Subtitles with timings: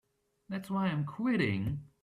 [0.49, 1.81] That's why I'm quitting.